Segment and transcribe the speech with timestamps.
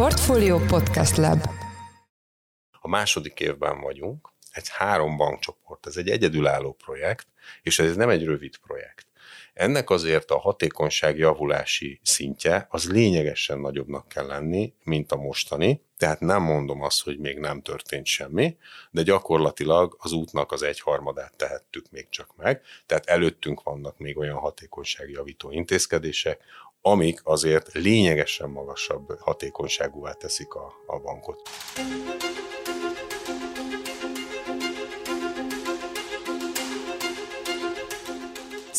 [0.00, 1.40] Portfolio Podcast Lab
[2.80, 7.26] A második évben vagyunk, egy három bankcsoport, ez egy egyedülálló projekt,
[7.62, 9.06] és ez nem egy rövid projekt.
[9.54, 16.20] Ennek azért a hatékonyság javulási szintje az lényegesen nagyobbnak kell lenni, mint a mostani, tehát
[16.20, 18.56] nem mondom azt, hogy még nem történt semmi,
[18.90, 24.38] de gyakorlatilag az útnak az egyharmadát tehettük még csak meg, tehát előttünk vannak még olyan
[24.38, 26.40] hatékonyságjavító intézkedések,
[26.82, 31.40] amik azért lényegesen magasabb hatékonyságúvá teszik a, a bankot.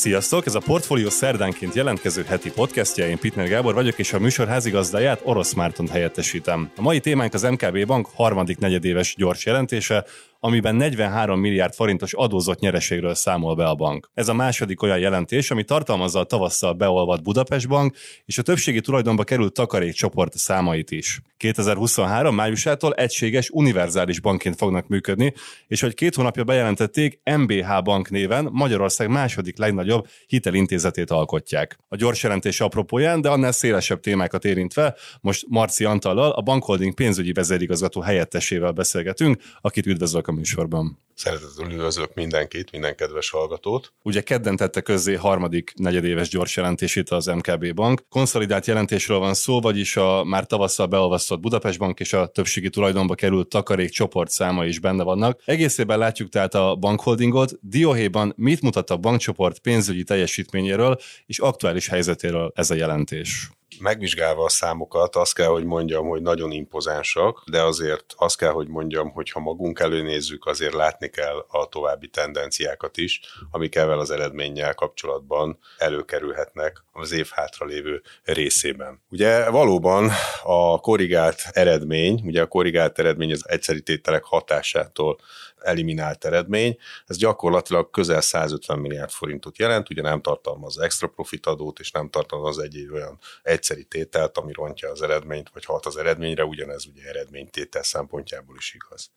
[0.02, 0.46] Sziasztok!
[0.46, 5.22] Ez a Portfolio szerdánként jelentkező heti podcastja, én Pitner Gábor vagyok, és a műsor házigazdáját
[5.24, 6.72] Orosz Mártont helyettesítem.
[6.76, 10.06] A mai témánk az MKB Bank harmadik negyedéves gyors jelentése,
[10.44, 14.10] amiben 43 milliárd forintos adózott nyereségről számol be a bank.
[14.14, 17.96] Ez a második olyan jelentés, ami tartalmazza a tavasszal beolvadt Budapest Bank
[18.26, 21.22] és a többségi tulajdonba került takarékcsoport számait is.
[21.38, 25.34] 2023 májusától egységes univerzális bankként fognak működni,
[25.68, 31.80] és hogy két hónapja bejelentették, MBH Bank néven Magyarország második legnagyobb hitelintézetét alkotják.
[31.88, 37.32] A gyors jelentés apropóján, de annál szélesebb témákat érintve, most Marci Antallal, a Bankholding pénzügyi
[37.32, 41.00] vezérigazgató helyettesével beszélgetünk, akit üdvözlök a műsorban.
[41.14, 43.94] Szeretettel üdvözlök mindenkit, minden kedves hallgatót.
[44.04, 48.04] Ugye kedden tette közzé harmadik negyedéves gyors jelentését az MKB Bank.
[48.10, 53.16] Konszolidált jelentésről van szó, vagyis a már tavasszal beolvasztott Budapest Bank és a többségi tulajdonba
[53.16, 55.42] került takarék csoport száma is benne vannak.
[55.46, 57.52] Egészében látjuk tehát a bankholdingot.
[57.62, 63.52] Dióhéjban mit mutat a bankcsoport pénzügyi teljesítményéről és aktuális helyzetéről ez a jelentés?
[63.82, 68.68] Megvizsgálva a számokat, azt kell, hogy mondjam, hogy nagyon impozánsak, de azért azt kell, hogy
[68.68, 73.20] mondjam, hogy ha magunk előnézzük, azért látni kell a további tendenciákat is,
[73.52, 79.02] amik ezzel az eredménnyel kapcsolatban előkerülhetnek az év hátralévő részében.
[79.10, 80.10] Ugye valóban
[80.44, 85.18] a korrigált eredmény, ugye a korrigált eredmény az egyszeri tételek hatásától
[85.64, 91.80] eliminált eredmény, ez gyakorlatilag közel 150 milliárd forintot jelent, ugye nem tartalmaz extra profit adót,
[91.80, 96.44] és nem tartalmaz egy olyan egyszeri tételt, ami rontja az eredményt, vagy hat az eredményre,
[96.44, 99.12] ugyanez ugye eredménytétel szempontjából is igaz.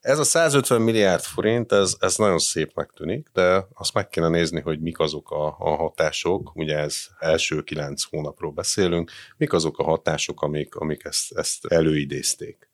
[0.00, 4.60] Ez a 150 milliárd forint, ez, ez nagyon szépnek tűnik, de azt meg kéne nézni,
[4.60, 9.82] hogy mik azok a, a hatások, ugye ez első kilenc hónapról beszélünk, mik azok a
[9.84, 12.68] hatások, amik, amik ezt, ezt előidézték.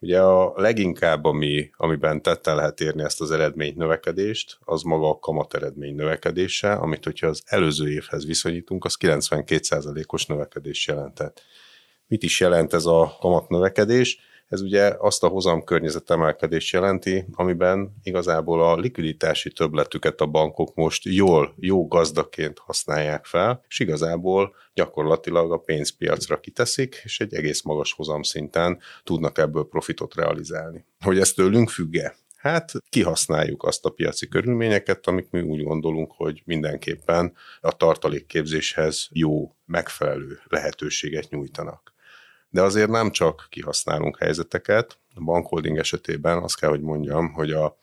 [0.00, 5.18] Ugye a leginkább, ami, amiben tette lehet érni ezt az eredmény növekedést, az maga a
[5.18, 11.42] kamat eredmény növekedése, amit hogyha az előző évhez viszonyítunk, az 92%-os növekedés jelentett.
[12.06, 14.18] Mit is jelent ez a kamat növekedés?
[14.48, 20.74] Ez ugye azt a hozam környezet emelkedés jelenti, amiben igazából a likviditási többletüket a bankok
[20.74, 27.62] most jól, jó gazdaként használják fel, és igazából gyakorlatilag a pénzpiacra kiteszik, és egy egész
[27.62, 30.84] magas hozam szinten tudnak ebből profitot realizálni.
[31.00, 32.16] Hogy ez tőlünk függe?
[32.36, 39.54] Hát kihasználjuk azt a piaci körülményeket, amik mi úgy gondolunk, hogy mindenképpen a tartalékképzéshez jó,
[39.64, 41.96] megfelelő lehetőséget nyújtanak
[42.50, 47.78] de azért nem csak kihasználunk helyzeteket, a bankholding esetében azt kell, hogy mondjam, hogy a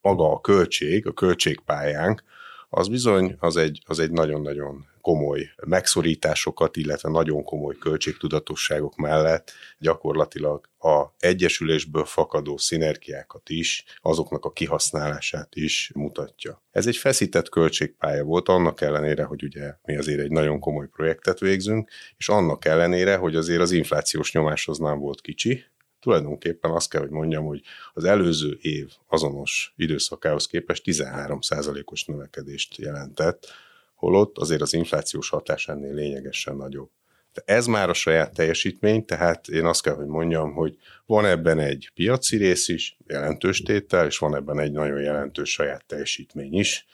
[0.00, 2.22] maga a költség, a költségpályánk,
[2.70, 10.68] az bizony az egy, az egy nagyon-nagyon komoly megszorításokat, illetve nagyon komoly költségtudatosságok mellett gyakorlatilag
[10.78, 16.62] a egyesülésből fakadó szinergiákat is, azoknak a kihasználását is mutatja.
[16.70, 21.38] Ez egy feszített költségpálya volt, annak ellenére, hogy ugye mi azért egy nagyon komoly projektet
[21.38, 25.64] végzünk, és annak ellenére, hogy azért az inflációs nyomáshoz nem volt kicsi,
[26.00, 27.62] tulajdonképpen azt kell, hogy mondjam, hogy
[27.92, 33.46] az előző év azonos időszakához képest 13%-os növekedést jelentett,
[33.94, 36.90] holott azért az inflációs hatás ennél lényegesen nagyobb.
[37.32, 41.58] De ez már a saját teljesítmény, tehát én azt kell, hogy mondjam, hogy van ebben
[41.58, 46.86] egy piaci rész is, jelentős tétel, és van ebben egy nagyon jelentős saját teljesítmény is,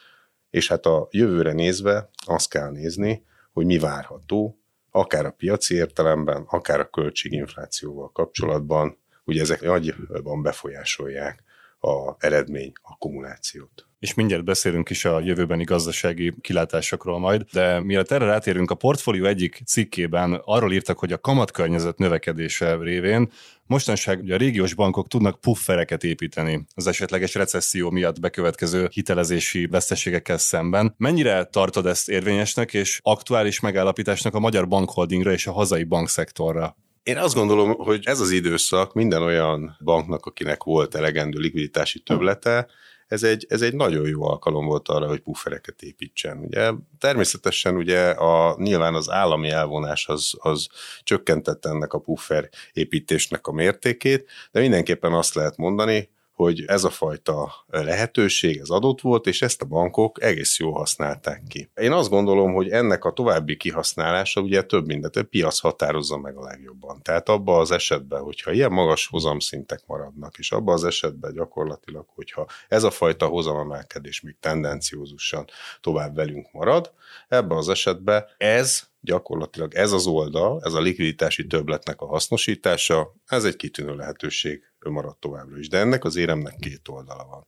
[0.50, 4.58] és hát a jövőre nézve azt kell nézni, hogy mi várható,
[4.96, 9.60] akár a piaci értelemben, akár a költséginflációval kapcsolatban, ugye ezek
[10.08, 11.42] nagyban befolyásolják
[11.80, 13.86] a eredmény akkumulációt.
[13.98, 19.24] És mindjárt beszélünk is a jövőbeni gazdasági kilátásokról majd, de mielőtt erre rátérünk, a portfólió
[19.24, 23.30] egyik cikkében arról írtak, hogy a kamatkörnyezet növekedése révén
[23.66, 30.38] mostanság ugye a régiós bankok tudnak puffereket építeni az esetleges recesszió miatt bekövetkező hitelezési veszteségekkel
[30.38, 30.94] szemben.
[30.96, 36.76] Mennyire tartod ezt érvényesnek és aktuális megállapításnak a magyar bankholdingra és a hazai bankszektorra?
[37.02, 42.66] Én azt gondolom, hogy ez az időszak minden olyan banknak, akinek volt elegendő likviditási töblete,
[43.08, 46.38] ez egy, ez egy nagyon jó alkalom volt arra, hogy puffereket építsen.
[46.38, 50.68] Ugye, természetesen ugye a, nyilván az állami elvonás az, az
[51.02, 56.90] csökkentette ennek a puffer építésnek a mértékét, de mindenképpen azt lehet mondani, hogy ez a
[56.90, 61.70] fajta lehetőség, ez adott volt, és ezt a bankok egész jól használták ki.
[61.74, 66.36] Én azt gondolom, hogy ennek a további kihasználása ugye több mindent, a piac határozza meg
[66.36, 67.02] a legjobban.
[67.02, 72.46] Tehát abban az esetben, hogyha ilyen magas hozamszintek maradnak, és abban az esetben gyakorlatilag, hogyha
[72.68, 75.44] ez a fajta hozamemelkedés még tendenciózusan
[75.80, 76.92] tovább velünk marad,
[77.28, 83.44] ebben az esetben ez gyakorlatilag ez az oldal, ez a likviditási többletnek a hasznosítása, ez
[83.44, 85.68] egy kitűnő lehetőség marad továbbra is.
[85.68, 87.46] De ennek az éremnek két oldala van.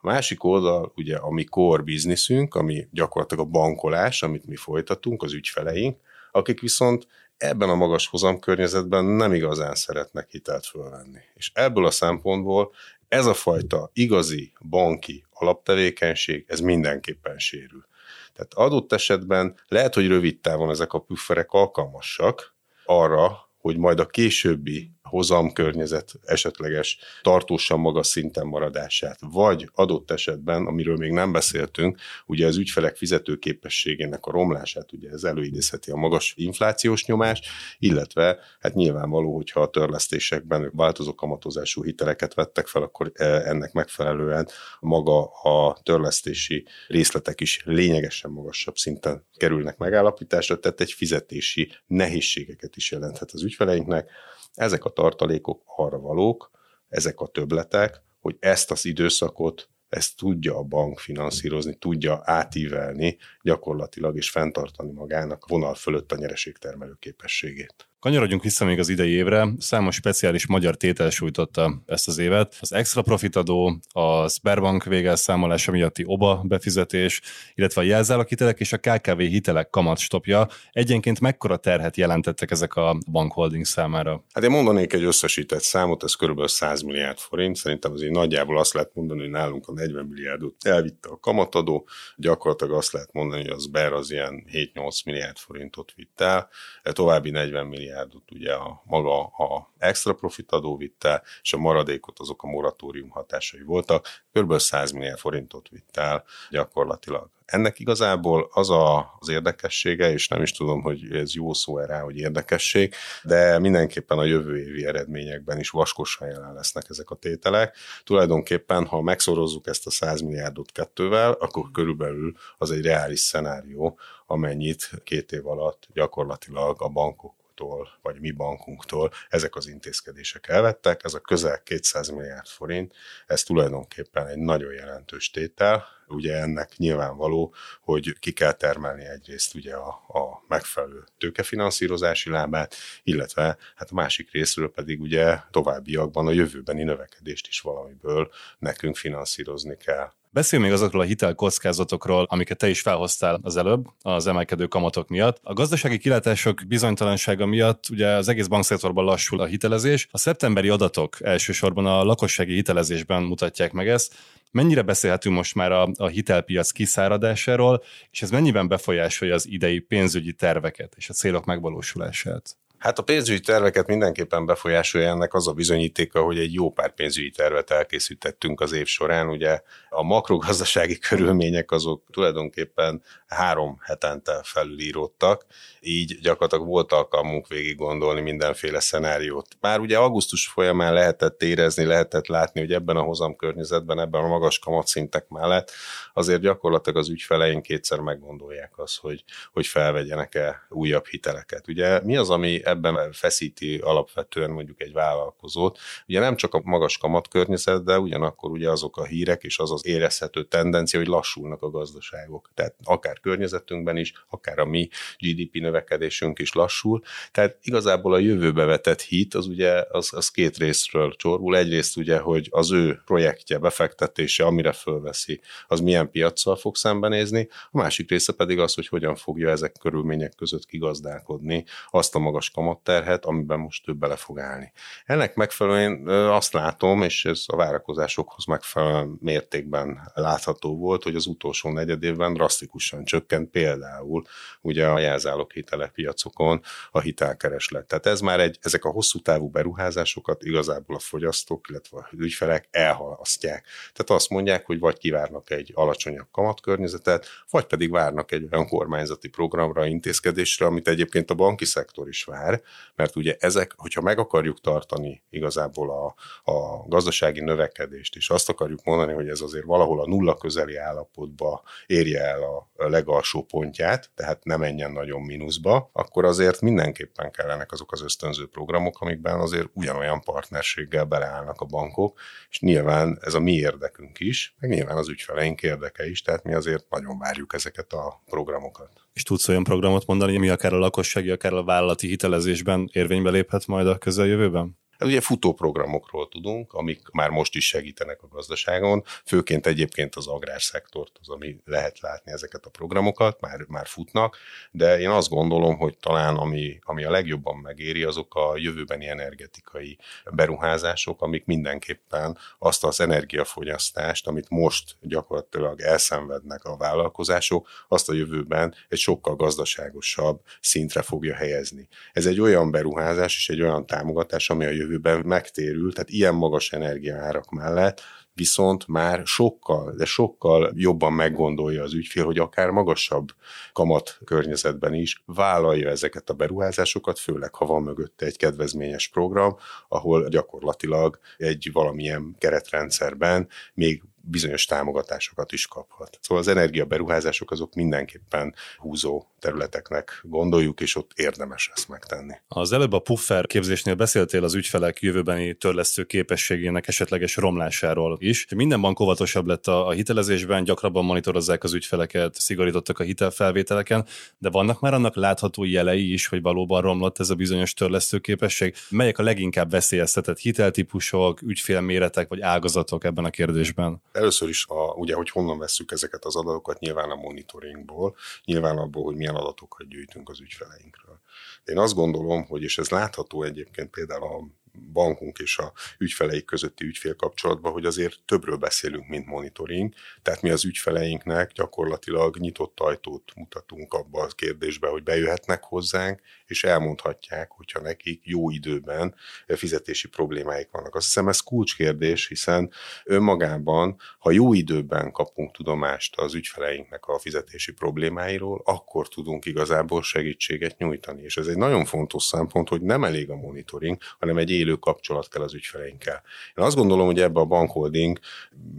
[0.00, 5.22] A másik oldal, ugye a mi core bizniszünk, ami gyakorlatilag a bankolás, amit mi folytatunk,
[5.22, 6.00] az ügyfeleink,
[6.32, 7.06] akik viszont
[7.36, 11.20] ebben a magas hozam környezetben nem igazán szeretnek hitelt fölvenni.
[11.34, 12.72] És ebből a szempontból
[13.08, 17.86] ez a fajta igazi banki alaptevékenység, ez mindenképpen sérül.
[18.32, 24.06] Tehát adott esetben lehet, hogy rövid távon ezek a pufferek alkalmasak arra, hogy majd a
[24.06, 32.46] későbbi hozamkörnyezet esetleges tartósan magas szinten maradását, vagy adott esetben, amiről még nem beszéltünk, ugye
[32.46, 37.46] az ügyfelek fizetőképességének a romlását, ugye ez előidézheti a magas inflációs nyomást,
[37.78, 44.48] illetve hát nyilvánvaló, hogyha a törlesztésekben változó kamatozású hiteleket vettek fel, akkor e, ennek megfelelően
[44.80, 52.90] maga a törlesztési részletek is lényegesen magasabb szinten kerülnek megállapításra, tehát egy fizetési nehézségeket is
[52.90, 54.10] jelenthet az ügyfeleinknek.
[54.58, 56.50] Ezek a tartalékok arra valók,
[56.88, 64.16] ezek a töbletek, hogy ezt az időszakot ezt tudja a bank finanszírozni, tudja átívelni gyakorlatilag
[64.16, 67.87] és fenntartani magának vonal fölött a nyereségtermelő képességét.
[68.00, 69.48] Kanyarodjunk vissza még az idei évre.
[69.58, 72.56] Számos speciális magyar tétel sújtotta ezt az évet.
[72.60, 77.20] Az extra profitadó, a Sberbank végelszámolása miatti OBA befizetés,
[77.54, 80.48] illetve a jelzálakitelek és a KKV hitelek kamatstopja.
[80.70, 84.24] Egyenként mekkora terhet jelentettek ezek a bankholding számára?
[84.32, 86.48] Hát én mondanék egy összesített számot, ez kb.
[86.48, 87.56] 100 milliárd forint.
[87.56, 91.88] Szerintem azért nagyjából azt lehet mondani, hogy nálunk a 40 milliárdot elvitte a kamatadó.
[92.16, 96.48] Gyakorlatilag azt lehet mondani, hogy az Sber az ilyen 7-8 milliárd forintot vitt el,
[96.82, 102.18] további 40 milliárd milliárdot ugye a maga a extra profit adó vitte, és a maradékot
[102.18, 104.58] azok a moratórium hatásai voltak, kb.
[104.58, 107.30] 100 milliárd forintot vitt el gyakorlatilag.
[107.44, 112.00] Ennek igazából az a, az érdekessége, és nem is tudom, hogy ez jó szó rá,
[112.00, 117.76] hogy érdekesség, de mindenképpen a jövő évi eredményekben is vaskosan jelen lesznek ezek a tételek.
[118.04, 124.90] Tulajdonképpen, ha megszorozzuk ezt a 100 milliárdot kettővel, akkor körülbelül az egy reális szenárió, amennyit
[125.04, 131.04] két év alatt gyakorlatilag a bankok bankunktól, vagy mi bankunktól ezek az intézkedések elvettek.
[131.04, 132.94] Ez a közel 200 milliárd forint,
[133.26, 135.84] ez tulajdonképpen egy nagyon jelentős tétel.
[136.08, 143.56] Ugye ennek nyilvánvaló, hogy ki kell termelni egyrészt ugye a, a megfelelő tőkefinanszírozási lábát, illetve
[143.74, 150.12] hát a másik részről pedig ugye továbbiakban a jövőbeni növekedést is valamiből nekünk finanszírozni kell.
[150.30, 155.40] Beszélj még azokról a hitelkockázatokról, amiket te is felhoztál az előbb, az emelkedő kamatok miatt.
[155.42, 160.08] A gazdasági kilátások bizonytalansága miatt ugye az egész bankszektorban lassul a hitelezés.
[160.10, 164.14] A szeptemberi adatok elsősorban a lakossági hitelezésben mutatják meg ezt.
[164.50, 170.32] Mennyire beszélhetünk most már a, a hitelpiac kiszáradásáról, és ez mennyiben befolyásolja az idei pénzügyi
[170.32, 172.56] terveket és a célok megvalósulását?
[172.78, 177.30] Hát a pénzügyi terveket mindenképpen befolyásolja ennek az a bizonyítéka, hogy egy jó pár pénzügyi
[177.30, 179.28] tervet elkészítettünk az év során.
[179.28, 185.46] Ugye a makrogazdasági körülmények azok tulajdonképpen három hetente felülíródtak,
[185.80, 189.46] így gyakorlatilag volt alkalmunk végig gondolni mindenféle szenáriót.
[189.60, 194.28] Már ugye augusztus folyamán lehetett érezni, lehetett látni, hogy ebben a hozam környezetben, ebben a
[194.28, 195.70] magas kamatszintek mellett
[196.14, 201.68] azért gyakorlatilag az ügyfeleink kétszer meggondolják azt, hogy, hogy felvegyenek-e újabb hiteleket.
[201.68, 205.78] Ugye mi az, ami ebben feszíti alapvetően mondjuk egy vállalkozót?
[206.08, 209.86] Ugye nem csak a magas kamatkörnyezet, de ugyanakkor ugye azok a hírek és az az
[209.86, 212.50] érezhető tendencia, hogy lassulnak a gazdaságok.
[212.54, 217.02] Tehát akár környezetünkben is, akár a mi GDP növekedésünk is lassul.
[217.32, 221.56] Tehát igazából a jövőbe vetett hit az ugye az, az két részről csorbul.
[221.56, 227.76] Egyrészt ugye, hogy az ő projektje, befektetése, amire fölveszi, az milyen piaccal fog szembenézni, a
[227.76, 233.24] másik része pedig az, hogy hogyan fogja ezek körülmények között kigazdálkodni azt a magas kamatterhet,
[233.24, 234.72] amiben most több bele fog állni.
[235.04, 241.70] Ennek megfelelően azt látom, és ez a várakozásokhoz megfelelően mértékben látható volt, hogy az utolsó
[241.70, 244.22] negyed évben drasztikusan csökkent például
[244.60, 246.60] ugye a jelzálók hitelek piacokon
[246.90, 247.86] a hitelkereslet.
[247.86, 252.68] Tehát ez már egy, ezek a hosszú távú beruházásokat igazából a fogyasztók, illetve a ügyfelek
[252.70, 253.66] elhalasztják.
[253.92, 259.28] Tehát azt mondják, hogy vagy kivárnak egy alacsonyabb kamatkörnyezetet, vagy pedig várnak egy olyan kormányzati
[259.28, 262.47] programra, intézkedésre, amit egyébként a banki szektor is vár,
[262.94, 266.14] mert ugye ezek, hogyha meg akarjuk tartani igazából a,
[266.52, 271.62] a gazdasági növekedést, és azt akarjuk mondani, hogy ez azért valahol a nulla közeli állapotba
[271.86, 277.92] érje el a legalsó pontját, tehát ne menjen nagyon mínuszba, akkor azért mindenképpen kellenek azok
[277.92, 282.18] az ösztönző programok, amikben azért ugyanolyan partnerséggel beleállnak a bankok,
[282.50, 286.54] és nyilván ez a mi érdekünk is, meg nyilván az ügyfeleink érdeke is, tehát mi
[286.54, 288.90] azért nagyon várjuk ezeket a programokat.
[289.18, 293.66] És tudsz olyan programot mondani, ami akár a lakossági, akár a vállalati hitelezésben érvénybe léphet
[293.66, 294.78] majd a közeljövőben?
[295.00, 301.28] Ugye futóprogramokról tudunk, amik már most is segítenek a gazdaságon, főként egyébként az agrárszektort, az,
[301.28, 304.36] ami lehet látni ezeket a programokat, már, már futnak,
[304.70, 309.98] de én azt gondolom, hogy talán ami, ami a legjobban megéri, azok a jövőbeni energetikai
[310.30, 318.74] beruházások, amik mindenképpen azt az energiafogyasztást, amit most gyakorlatilag elszenvednek a vállalkozások, azt a jövőben
[318.88, 321.88] egy sokkal gazdaságosabb szintre fogja helyezni.
[322.12, 326.34] Ez egy olyan beruházás és egy olyan támogatás, ami a jövő jövőben megtérül, tehát ilyen
[326.34, 328.00] magas energiaárak mellett
[328.38, 333.28] viszont már sokkal, de sokkal jobban meggondolja az ügyfél, hogy akár magasabb
[333.72, 339.56] kamat környezetben is vállalja ezeket a beruházásokat, főleg ha van mögötte egy kedvezményes program,
[339.88, 346.18] ahol gyakorlatilag egy valamilyen keretrendszerben még bizonyos támogatásokat is kaphat.
[346.20, 352.34] Szóval az energiaberuházások azok mindenképpen húzó területeknek gondoljuk, és ott érdemes ezt megtenni.
[352.48, 358.46] Az előbb a puffer képzésnél beszéltél az ügyfelek jövőbeni törlesztő képességének esetleges romlásáról is.
[358.54, 364.06] Minden bank óvatosabb lett a, hitelezésben, gyakrabban monitorozzák az ügyfeleket, szigorítottak a hitelfelvételeken,
[364.38, 368.74] de vannak már annak látható jelei is, hogy valóban romlott ez a bizonyos törlesztő képesség.
[368.88, 374.02] Melyek a leginkább veszélyeztetett hiteltípusok, ügyfélméretek vagy ágazatok ebben a kérdésben?
[374.18, 379.04] Először is, a, ugye, hogy honnan vesszük ezeket az adatokat, nyilván a monitoringból, nyilván abból,
[379.04, 381.20] hogy milyen adatokat gyűjtünk az ügyfeleinkről.
[381.64, 384.46] De én azt gondolom, hogy, és ez látható egyébként például a
[384.92, 389.94] bankunk és a ügyfeleik közötti ügyfélkapcsolatban, hogy azért többről beszélünk, mint monitoring.
[390.22, 396.64] Tehát mi az ügyfeleinknek gyakorlatilag nyitott ajtót mutatunk abba a kérdésbe, hogy bejöhetnek hozzánk, és
[396.64, 399.14] elmondhatják, hogyha nekik jó időben
[399.46, 400.94] fizetési problémáik vannak.
[400.94, 402.70] Azt hiszem ez kulcskérdés, hiszen
[403.04, 410.78] önmagában, ha jó időben kapunk tudomást az ügyfeleinknek a fizetési problémáiról, akkor tudunk igazából segítséget
[410.78, 411.22] nyújtani.
[411.22, 415.28] És ez egy nagyon fontos szempont, hogy nem elég a monitoring, hanem egy élő kapcsolat
[415.28, 416.22] kell az ügyfeleinkkel.
[416.56, 418.18] Én azt gondolom, hogy ebbe a bankholding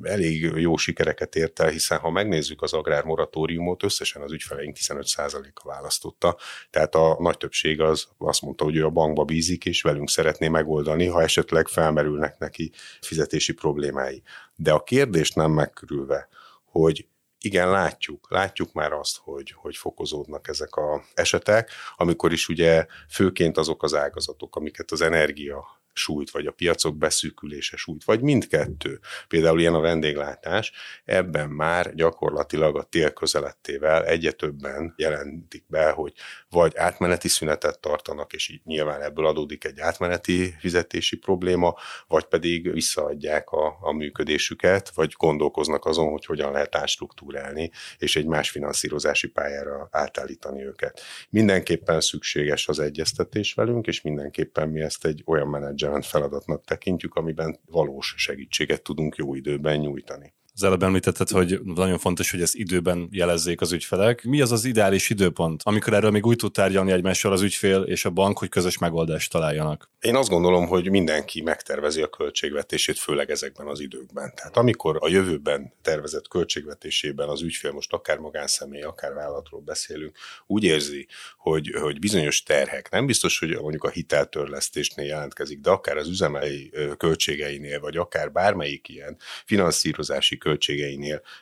[0.02, 6.38] elég jó sikereket ért el, hiszen ha megnézzük az agrármoratóriumot, összesen az ügyfeleink 15%-a választotta,
[6.70, 10.48] tehát a nagy többség az azt mondta, hogy ő a bankba bízik, és velünk szeretné
[10.48, 14.24] megoldani, ha esetleg felmerülnek neki fizetési problémái.
[14.56, 16.28] De a kérdést nem megkörülve,
[16.66, 17.08] hogy
[17.42, 23.58] igen, látjuk, látjuk már azt, hogy, hogy fokozódnak ezek a esetek, amikor is ugye főként
[23.58, 29.00] azok az ágazatok, amiket az energia sújt, vagy a piacok beszűkülése sújt, vagy mindkettő.
[29.28, 30.72] Például ilyen a vendéglátás,
[31.06, 36.14] ebben már gyakorlatilag a tél közelettével egyre többen jelentik be, hogy
[36.50, 41.76] vagy átmeneti szünetet tartanak, és így nyilván ebből adódik egy átmeneti fizetési probléma,
[42.08, 48.26] vagy pedig visszaadják a, a működésüket, vagy gondolkoznak azon, hogy hogyan lehet átstruktúrálni, és egy
[48.26, 51.02] más finanszírozási pályára átállítani őket.
[51.30, 57.16] Mindenképpen szükséges az egyeztetés velünk, és mindenképpen mi ezt egy olyan menedzser menedzsment feladatnak tekintjük,
[57.16, 60.34] amiben valós segítséget tudunk jó időben nyújtani.
[60.60, 64.24] Az előbb említetted, hogy nagyon fontos, hogy ezt időben jelezzék az ügyfelek.
[64.24, 68.06] Mi az az ideális időpont, amikor erről még úgy tud tárgyalni egymással az ügyfél és
[68.06, 69.90] a bank, hogy közös megoldást találjanak?
[70.00, 74.34] Én azt gondolom, hogy mindenki megtervezi a költségvetését, főleg ezekben az időkben.
[74.36, 80.64] Tehát amikor a jövőben tervezett költségvetésében az ügyfél, most akár magánszemély, akár vállalatról beszélünk, úgy
[80.64, 86.08] érzi, hogy, hogy bizonyos terhek, nem biztos, hogy mondjuk a hiteltörlesztésnél jelentkezik, de akár az
[86.08, 90.48] üzemei költségeinél, vagy akár bármelyik ilyen finanszírozási költségeinél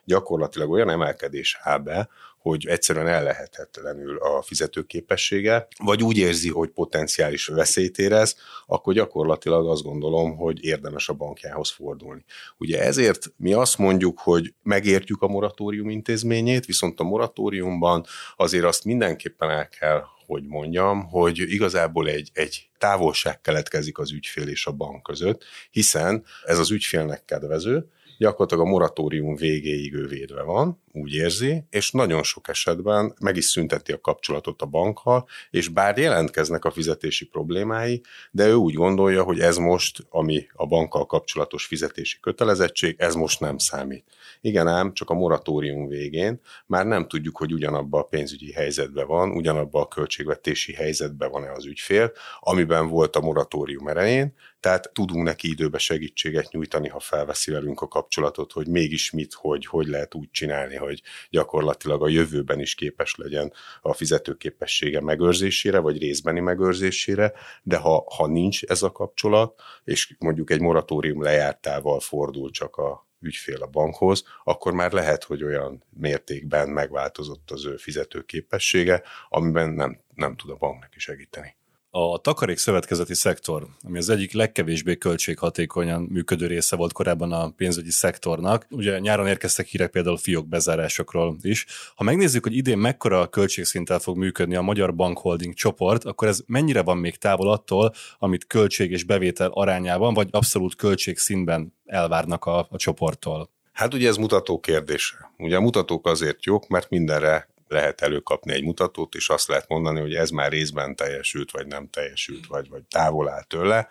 [0.04, 7.48] gyakorlatilag olyan emelkedés áll be, hogy egyszerűen ellehetetlenül a fizetőképessége, vagy úgy érzi, hogy potenciális
[7.48, 8.36] veszélyt érez,
[8.66, 12.26] akkor gyakorlatilag azt gondolom, hogy érdemes a bankjához fordulni.
[12.58, 18.86] Ugye ezért mi azt mondjuk, hogy megértjük a moratórium intézményét, viszont a moratóriumban azért azt
[18.86, 24.72] mindenképpen el kell hogy mondjam, hogy igazából egy, egy távolság keletkezik az ügyfél és a
[24.72, 31.14] bank között, hiszen ez az ügyfélnek kedvező, gyakorlatilag a moratórium végéig ő védve van, úgy
[31.14, 36.66] érzi, és nagyon sok esetben meg is szünteti a kapcsolatot a bankkal, és bár jelentkeznek
[36.66, 42.20] a fizetési problémái, de ő úgy gondolja, hogy ez most, ami a bankkal kapcsolatos fizetési
[42.20, 44.06] kötelezettség, ez most nem számít.
[44.42, 49.32] Igen ám, csak a moratórium végén már nem tudjuk, hogy ugyanabban a pénzügyi helyzetben van,
[49.32, 55.50] ugyanabban a költségvetési helyzetben van-e az ügyfél, amiben volt a moratórium erején, tehát tudunk neki
[55.50, 58.07] időbe segítséget nyújtani, ha felveszi velünk a kapcsolatot,
[58.52, 63.54] hogy mégis mit, hogy, hogy lehet úgy csinálni, hogy gyakorlatilag a jövőben is képes legyen
[63.82, 67.34] a fizetőképessége megőrzésére, vagy részbeni megőrzésére,
[67.64, 73.08] de ha, ha nincs ez a kapcsolat, és mondjuk egy moratórium lejártával fordul csak a
[73.20, 80.00] ügyfél a bankhoz, akkor már lehet, hogy olyan mértékben megváltozott az ő fizetőképessége, amiben nem,
[80.16, 81.57] nem tud a bank neki segíteni.
[82.00, 87.92] A takarék szövetkezeti szektor, ami az egyik legkevésbé költséghatékonyan működő része volt korábban a pénzügyi
[87.92, 88.66] szektornak.
[88.70, 91.66] Ugye nyáron érkeztek hírek például fiók bezárásokról is.
[91.96, 96.82] Ha megnézzük, hogy idén mekkora költségszinttel fog működni a Magyar Bankholding csoport, akkor ez mennyire
[96.82, 102.78] van még távol attól, amit költség és bevétel arányában, vagy abszolút költségszintben elvárnak a, a
[102.78, 103.50] csoporttól?
[103.72, 105.32] Hát ugye ez mutató kérdése.
[105.38, 110.00] Ugye a mutatók azért jók, mert mindenre lehet előkapni egy mutatót, és azt lehet mondani,
[110.00, 113.88] hogy ez már részben teljesült, vagy nem teljesült, vagy, vagy távol áll tőle.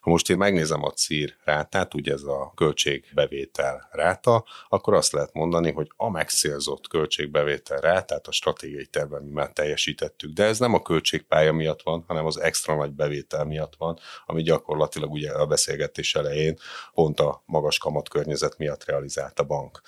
[0.00, 5.32] Ha most én megnézem a CIR rátát, ugye ez a költségbevétel ráta, akkor azt lehet
[5.32, 10.32] mondani, hogy a megszélzott költségbevétel rátát a stratégiai tervben mi már teljesítettük.
[10.32, 14.42] De ez nem a költségpálya miatt van, hanem az extra nagy bevétel miatt van, ami
[14.42, 16.58] gyakorlatilag ugye a beszélgetés elején
[16.94, 19.80] pont a magas kamat környezet miatt realizált a bank.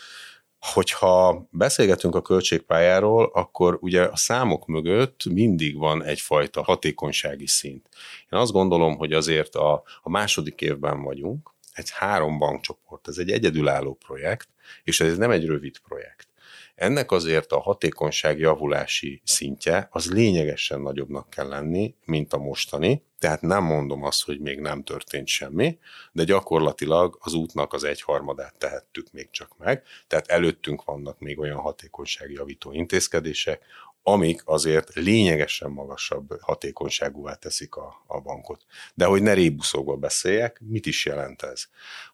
[0.62, 7.88] Hogyha beszélgetünk a költségpályáról, akkor ugye a számok mögött mindig van egyfajta hatékonysági szint.
[8.30, 13.30] Én azt gondolom, hogy azért a, a második évben vagyunk, egy három bankcsoport, ez egy
[13.30, 14.48] egyedülálló projekt,
[14.84, 16.28] és ez nem egy rövid projekt.
[16.74, 23.40] Ennek azért a hatékonyság javulási szintje az lényegesen nagyobbnak kell lenni, mint a mostani, tehát
[23.40, 25.78] nem mondom azt, hogy még nem történt semmi,
[26.12, 31.58] de gyakorlatilag az útnak az egyharmadát tehettük még csak meg, tehát előttünk vannak még olyan
[31.58, 33.62] hatékonyságjavító intézkedések,
[34.02, 38.64] amik azért lényegesen magasabb hatékonyságúvá teszik a, a bankot.
[38.94, 41.64] De hogy ne rébuszókba beszéljek, mit is jelent ez?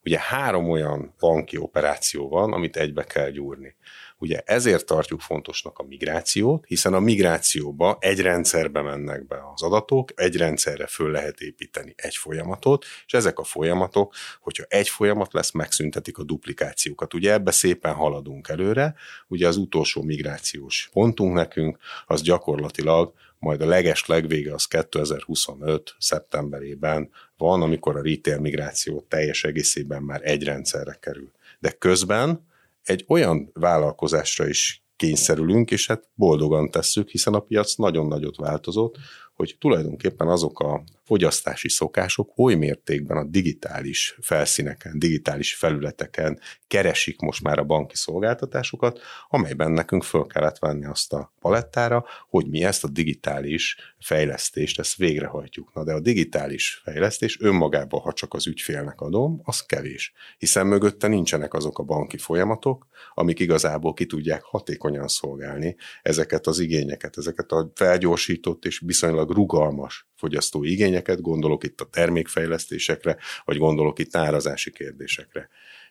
[0.04, 3.76] Ugye három olyan banki operáció van, amit egybe kell gyúrni.
[4.18, 10.12] Ugye ezért tartjuk fontosnak a migrációt, hiszen a migrációba egy rendszerbe mennek be az adatok,
[10.14, 15.50] egy rendszerre föl lehet építeni egy folyamatot, és ezek a folyamatok, hogyha egy folyamat lesz,
[15.50, 17.14] megszüntetik a duplikációkat.
[17.14, 18.94] Ugye ebbe szépen haladunk előre,
[19.28, 25.94] ugye az utolsó migrációs pontunk nekünk, az gyakorlatilag majd a leges legvége az 2025.
[25.98, 31.30] szeptemberében van, amikor a retail migráció teljes egészében már egy rendszerre kerül.
[31.58, 32.46] De közben
[32.88, 38.96] egy olyan vállalkozásra is kényszerülünk, és hát boldogan tesszük, hiszen a piac nagyon nagyot változott,
[39.34, 47.42] hogy tulajdonképpen azok a fogyasztási szokások oly mértékben a digitális felszíneken, digitális felületeken keresik most
[47.42, 52.84] már a banki szolgáltatásokat, amelyben nekünk föl kellett venni azt a palettára, hogy mi ezt
[52.84, 55.74] a digitális fejlesztést, ezt végrehajtjuk.
[55.74, 60.12] Na de a digitális fejlesztés önmagában, ha csak az ügyfélnek adom, az kevés.
[60.38, 66.58] Hiszen mögötte nincsenek azok a banki folyamatok, amik igazából ki tudják hatékonyan szolgálni ezeket az
[66.58, 73.98] igényeket, ezeket a felgyorsított és viszonylag rugalmas fogyasztó igényeket, gondolok itt a termékfejlesztésekre, vagy gondolok
[73.98, 75.48] itt árazási kérdésekre.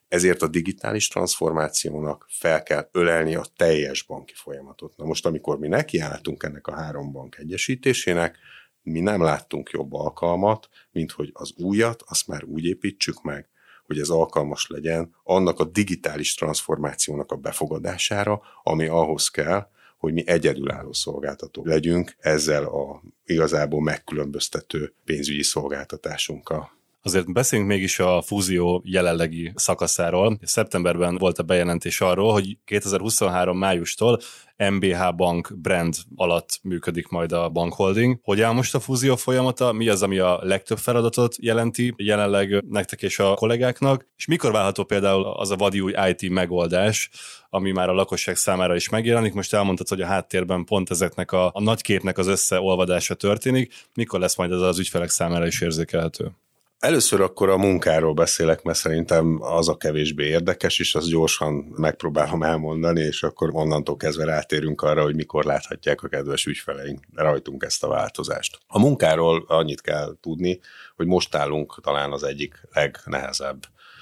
[0.07, 4.97] Ezért a digitális transformációnak fel kell ölelni a teljes banki folyamatot.
[4.97, 8.37] Na most, amikor mi nekiálltunk ennek a három bank egyesítésének,
[8.81, 13.49] mi nem láttunk jobb alkalmat, mint hogy az újat, azt már úgy építsük meg,
[13.85, 19.67] hogy ez alkalmas legyen annak a digitális transformációnak a befogadására, ami ahhoz kell,
[19.97, 26.76] hogy mi egyedülálló szolgáltatók legyünk ezzel a igazából megkülönböztető pénzügyi szolgáltatásunkkal.
[27.07, 30.37] Azért beszéljünk mégis a fúzió jelenlegi szakaszáról.
[30.41, 34.19] Szeptemberben volt a bejelentés arról, hogy 2023 májustól
[34.57, 38.19] MBH Bank brand alatt működik majd a bankholding.
[38.23, 39.71] Hogy áll most a fúzió folyamata?
[39.71, 44.07] Mi az, ami a legtöbb feladatot jelenti jelenleg nektek és a kollégáknak?
[44.17, 47.09] És mikor válható például az a vadi új IT megoldás,
[47.49, 49.33] ami már a lakosság számára is megjelenik.
[49.33, 53.73] Most elmondtad, hogy a háttérben pont ezeknek a, a nagyképnek az összeolvadása történik.
[53.93, 56.31] Mikor lesz majd ez az ügyfelek számára is érzékelhető?
[56.79, 62.43] Először akkor a munkáról beszélek, mert szerintem az a kevésbé érdekes, és azt gyorsan megpróbálom
[62.43, 67.83] elmondani, és akkor onnantól kezdve rátérünk arra, hogy mikor láthatják a kedves ügyfeleink rajtunk ezt
[67.83, 68.59] a változást.
[68.67, 70.59] A munkáról annyit kell tudni,
[70.95, 73.59] hogy most állunk talán az egyik legnehezebb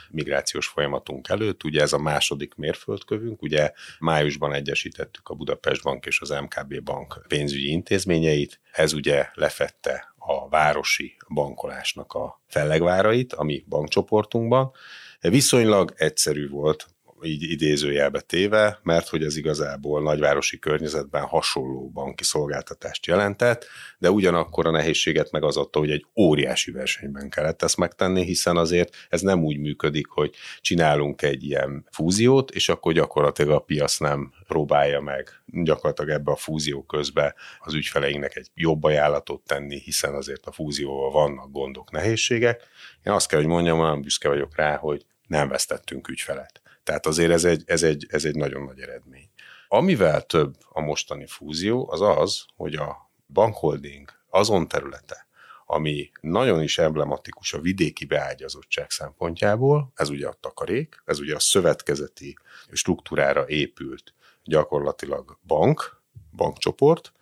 [0.10, 1.64] migrációs folyamatunk előtt.
[1.64, 7.26] Ugye ez a második mérföldkövünk, ugye májusban egyesítettük a Budapest Bank és az MKB Bank
[7.28, 8.60] pénzügyi intézményeit.
[8.72, 10.15] Ez ugye lefette
[10.46, 14.72] a városi bankolásnak a fellegvárait, ami bankcsoportunkban.
[15.20, 16.88] Viszonylag egyszerű volt
[17.26, 23.66] így idézőjelbe téve, mert hogy ez igazából nagyvárosi környezetben hasonló banki szolgáltatást jelentett,
[23.98, 28.58] de ugyanakkor a nehézséget meg az adta, hogy egy óriási versenyben kellett ezt megtenni, hiszen
[28.58, 33.98] azért ez nem úgy működik, hogy csinálunk egy ilyen fúziót, és akkor gyakorlatilag a piac
[33.98, 40.14] nem próbálja meg gyakorlatilag ebbe a fúzió közben az ügyfeleinknek egy jobb ajánlatot tenni, hiszen
[40.14, 42.64] azért a fúzióval vannak gondok, nehézségek.
[43.04, 46.62] Én azt kell, hogy mondjam, olyan büszke vagyok rá, hogy nem vesztettünk ügyfelet.
[46.86, 49.30] Tehát azért ez egy, ez egy, ez egy nagyon nagy eredmény.
[49.68, 55.28] Amivel több a mostani fúzió, az az, hogy a bankholding azon területe,
[55.66, 61.40] ami nagyon is emblematikus a vidéki beágyazottság szempontjából, ez ugye a takarék, ez ugye a
[61.40, 62.38] szövetkezeti
[62.72, 67.14] struktúrára épült gyakorlatilag bank, bankcsoport,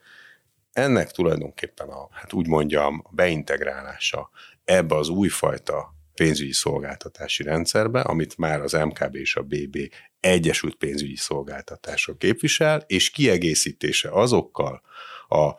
[0.71, 4.29] ennek tulajdonképpen a, hát úgy mondjam, beintegrálása
[4.63, 9.77] ebbe az újfajta pénzügyi szolgáltatási rendszerbe, amit már az MKB és a BB
[10.19, 14.81] Egyesült Pénzügyi Szolgáltatások képvisel, és kiegészítése azokkal
[15.27, 15.51] a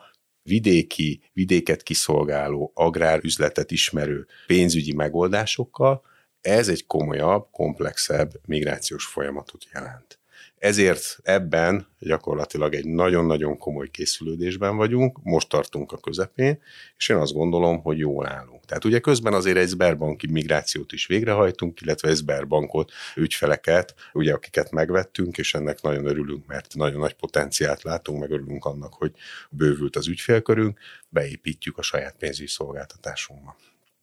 [0.43, 6.03] vidéki, vidéket kiszolgáló, agrárüzletet ismerő pénzügyi megoldásokkal,
[6.41, 10.19] ez egy komolyabb, komplexebb migrációs folyamatot jelent.
[10.65, 16.61] Ezért ebben gyakorlatilag egy nagyon-nagyon komoly készülődésben vagyunk, most tartunk a közepén,
[16.97, 18.65] és én azt gondolom, hogy jól állunk.
[18.65, 24.71] Tehát ugye közben azért egy Sberbanki migrációt is végrehajtunk, illetve egy Sberbankot, ügyfeleket, ugye akiket
[24.71, 29.11] megvettünk, és ennek nagyon örülünk, mert nagyon nagy potenciált látunk, meg örülünk annak, hogy
[29.49, 33.55] bővült az ügyfélkörünk, beépítjük a saját pénzügyi szolgáltatásunkba.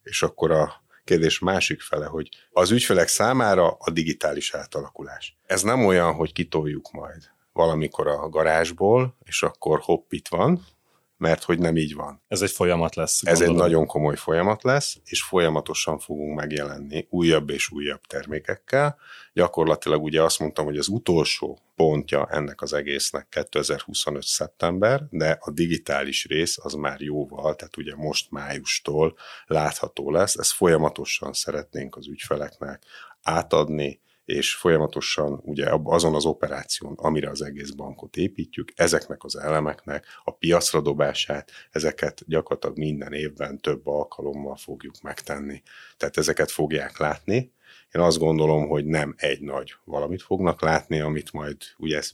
[0.03, 5.36] És akkor a kérdés másik fele, hogy az ügyfelek számára a digitális átalakulás.
[5.46, 10.66] Ez nem olyan, hogy kitoljuk majd valamikor a garázsból, és akkor hopp, itt van,
[11.22, 12.22] mert hogy nem így van.
[12.28, 13.22] Ez egy folyamat lesz.
[13.24, 13.50] Gondolom.
[13.50, 18.98] Ez egy nagyon komoly folyamat lesz, és folyamatosan fogunk megjelenni újabb és újabb termékekkel.
[19.32, 24.22] Gyakorlatilag ugye azt mondtam, hogy az utolsó pontja ennek az egésznek 2025.
[24.22, 30.37] szeptember, de a digitális rész az már jóval, tehát ugye most májustól látható lesz.
[30.37, 32.82] Ezt folyamatosan szeretnénk az ügyfeleknek
[33.22, 34.00] átadni,
[34.32, 40.30] és folyamatosan ugye azon az operáción, amire az egész bankot építjük, ezeknek az elemeknek a
[40.30, 45.62] piacra dobását, ezeket gyakorlatilag minden évben több alkalommal fogjuk megtenni.
[45.96, 47.52] Tehát ezeket fogják látni.
[47.94, 52.10] Én azt gondolom, hogy nem egy nagy valamit fognak látni, amit majd ugye ez,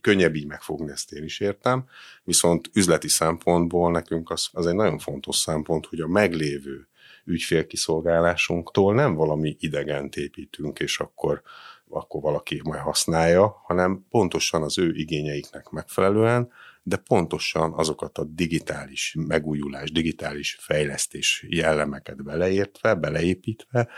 [0.00, 1.84] könnyebb így megfogni, ezt én is értem,
[2.24, 6.86] viszont üzleti szempontból nekünk az, az egy nagyon fontos szempont, hogy a meglévő
[7.24, 11.42] ügyfélkiszolgálásunktól nem valami idegent építünk, és akkor,
[11.88, 16.50] akkor valaki majd használja, hanem pontosan az ő igényeiknek megfelelően,
[16.82, 23.88] de pontosan azokat a digitális megújulás, digitális fejlesztés jellemeket beleértve, beleépítve,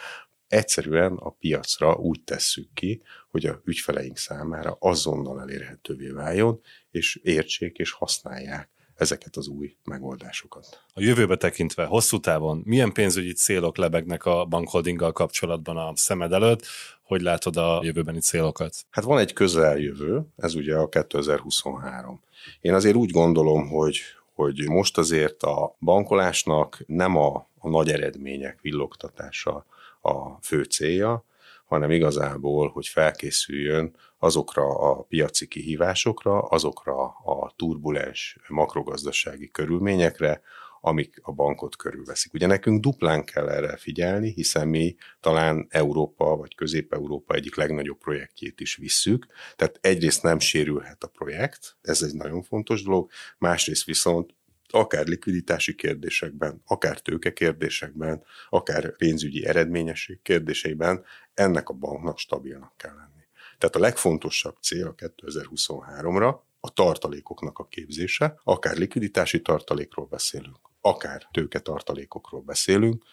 [0.48, 6.60] egyszerűen a piacra úgy tesszük ki, hogy a ügyfeleink számára azonnal elérhetővé váljon,
[6.90, 10.82] és értsék és használják ezeket az új megoldásokat.
[10.94, 16.66] A jövőbe tekintve hosszú távon milyen pénzügyi célok lebegnek a bankholdinggal kapcsolatban a szemed előtt?
[17.02, 18.74] Hogy látod a jövőbeni célokat?
[18.90, 22.20] Hát van egy közeljövő, ez ugye a 2023.
[22.60, 24.00] Én azért úgy gondolom, hogy,
[24.34, 29.66] hogy most azért a bankolásnak nem a, a nagy eredmények villogtatása
[30.00, 31.24] a fő célja,
[31.64, 40.42] hanem igazából, hogy felkészüljön azokra a piaci kihívásokra, azokra a turbulens makrogazdasági körülményekre,
[40.80, 42.34] amik a bankot körülveszik.
[42.34, 48.60] Ugye nekünk duplán kell erre figyelni, hiszen mi talán Európa vagy Közép-Európa egyik legnagyobb projektjét
[48.60, 54.34] is visszük, tehát egyrészt nem sérülhet a projekt, ez egy nagyon fontos dolog, másrészt viszont
[54.74, 62.94] akár likviditási kérdésekben, akár tőke kérdésekben, akár pénzügyi eredményesség kérdéseiben ennek a banknak stabilnak kell
[62.94, 63.24] lenni.
[63.58, 71.28] Tehát a legfontosabb cél a 2023-ra a tartalékoknak a képzése, akár likviditási tartalékról beszélünk, akár
[71.32, 73.04] tőke tartalékokról beszélünk,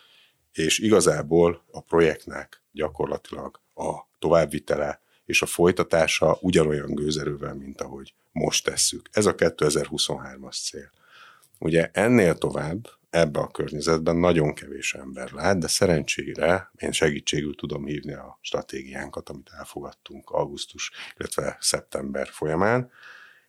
[0.51, 8.65] és igazából a projektnek gyakorlatilag a továbbvitele és a folytatása ugyanolyan gőzerővel, mint ahogy most
[8.65, 9.09] tesszük.
[9.11, 10.91] Ez a 2023-as cél.
[11.63, 17.85] Ugye ennél tovább ebbe a környezetben nagyon kevés ember lát, de szerencsére én segítségül tudom
[17.85, 22.91] hívni a stratégiánkat, amit elfogadtunk augusztus, illetve szeptember folyamán,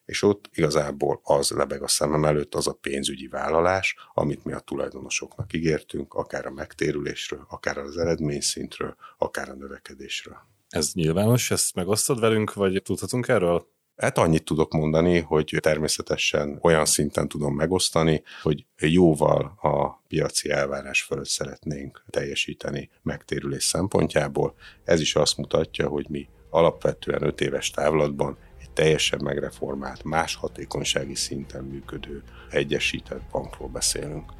[0.05, 4.59] és ott igazából az lebeg a szemem előtt, az a pénzügyi vállalás, amit mi a
[4.59, 10.37] tulajdonosoknak ígértünk, akár a megtérülésről, akár az eredményszintről, akár a növekedésről.
[10.69, 13.72] Ez nyilvános, ezt megosztod velünk, vagy tudhatunk erről?
[13.97, 21.03] Hát annyit tudok mondani, hogy természetesen olyan szinten tudom megosztani, hogy jóval a piaci elvárás
[21.03, 24.55] fölött szeretnénk teljesíteni megtérülés szempontjából.
[24.85, 31.15] Ez is azt mutatja, hogy mi alapvetően 5 éves távlatban egy teljesen megreformált, más hatékonysági
[31.15, 34.33] szinten működő egyesített bankról beszélünk.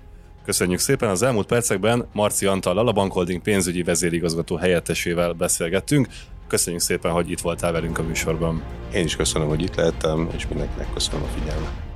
[0.45, 1.09] Köszönjük szépen!
[1.09, 6.09] Az elmúlt percekben Marci Antallal, a Bankholding pénzügyi vezérigazgató helyettesével beszélgettünk.
[6.53, 8.63] Köszönjük szépen, hogy itt voltál velünk a műsorban.
[8.95, 11.92] Én is köszönöm, hogy itt lehettem, és mindenkinek köszönöm a figyelmet.